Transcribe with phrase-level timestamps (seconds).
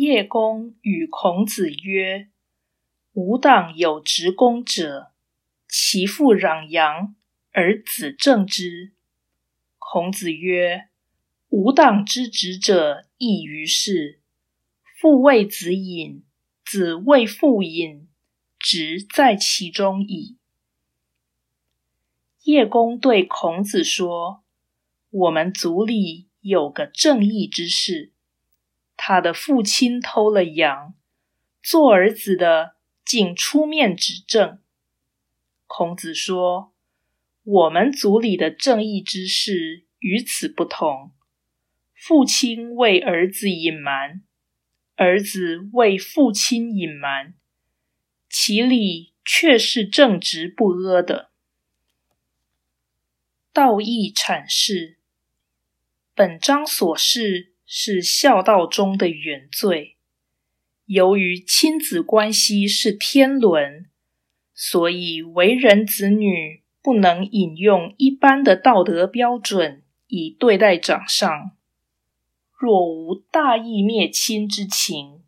[0.00, 2.30] 叶公与孔子曰
[3.12, 5.12] ：“吾党有执公者，
[5.68, 7.14] 其父攘阳
[7.52, 8.94] 而子正之。”
[9.76, 10.88] 孔子曰
[11.50, 14.22] ：“吾党之执者亦于是。
[14.98, 16.24] 父为子隐，
[16.64, 18.08] 子为父隐，
[18.58, 20.38] 直在其中矣。”
[22.44, 24.44] 叶公对孔子说
[25.10, 28.14] ：“我们族里有个正义之士，
[29.02, 30.92] 他的父亲偷了羊，
[31.62, 34.58] 做儿子的竟出面指证。”
[35.66, 36.74] 孔子说
[37.42, 41.12] ：“我们族里的正义之士与此不同，
[41.94, 44.22] 父亲为儿子隐瞒，
[44.96, 47.32] 儿子为父亲隐瞒，
[48.28, 51.30] 其理却是正直不阿的。”
[53.50, 54.98] 道义阐释，
[56.14, 59.96] 本章所示是孝道中的原罪。
[60.86, 63.88] 由于亲子关系是天伦，
[64.52, 71.52] 所以为人子女不能引用一般的道德标准以对待长上。
[72.58, 75.22] 若无大义灭亲之情，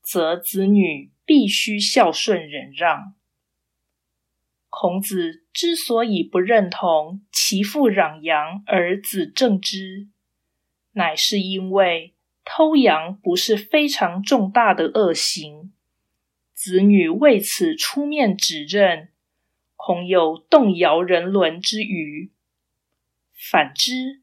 [0.00, 3.14] 则子女必须孝顺忍让。
[4.68, 10.06] 孔子之所以不认同其父攘阳而子正之，
[11.00, 12.12] 乃是因为
[12.44, 15.72] 偷羊不是非常重大的恶行，
[16.52, 19.08] 子女为此出面指认，
[19.76, 22.30] 恐有动摇人伦之余。
[23.32, 24.20] 反之，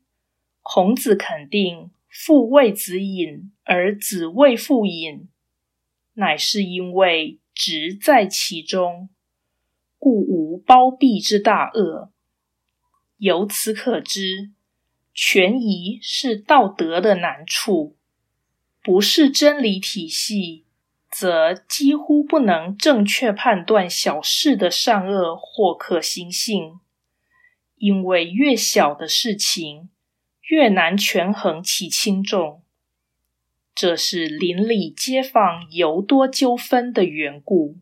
[0.61, 5.27] 孔子肯定父为子隐而子为父隐，
[6.13, 9.09] 乃是因为直在其中。
[9.97, 12.11] 故无包庇之大恶。
[13.17, 14.51] 由此可知，
[15.19, 17.95] 权宜是道德的难处，
[18.83, 20.65] 不是真理体系，
[21.09, 26.79] 则几乎不能正确判断小事的善恶或可行性。
[27.77, 29.89] 因为越小的事情，
[30.43, 32.61] 越难权衡其轻重，
[33.73, 37.77] 这是邻里街坊尤多纠纷的缘故。